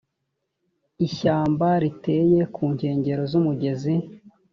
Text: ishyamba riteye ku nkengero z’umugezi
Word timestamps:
ishyamba 1.05 1.67
riteye 1.81 2.39
ku 2.53 2.63
nkengero 2.73 3.23
z’umugezi 3.31 3.93